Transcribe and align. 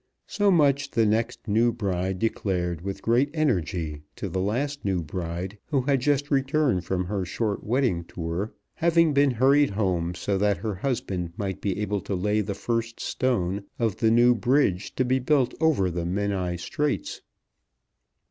So 0.25 0.49
much 0.49 0.89
the 0.89 1.05
next 1.05 1.47
new 1.47 1.71
bride 1.71 2.17
declared 2.17 2.81
with 2.81 3.03
great 3.03 3.29
energy 3.35 4.01
to 4.15 4.29
the 4.29 4.41
last 4.41 4.83
new 4.83 5.03
bride 5.03 5.59
who 5.67 5.81
had 5.81 6.01
just 6.01 6.31
returned 6.31 6.85
from 6.85 7.05
her 7.05 7.23
short 7.23 7.63
wedding 7.63 8.05
tour, 8.05 8.51
having 8.73 9.13
been 9.13 9.29
hurried 9.29 9.69
home 9.69 10.15
so 10.15 10.39
that 10.39 10.57
her 10.57 10.73
husband 10.73 11.33
might 11.37 11.61
be 11.61 11.79
able 11.79 12.01
to 12.01 12.15
lay 12.15 12.41
the 12.41 12.55
first 12.55 12.99
stone 12.99 13.65
of 13.77 13.97
the 13.97 14.09
new 14.09 14.33
bridge 14.33 14.95
to 14.95 15.05
be 15.05 15.19
built 15.19 15.53
over 15.61 15.91
the 15.91 16.05
Menai 16.07 16.55
Straits. 16.59 17.21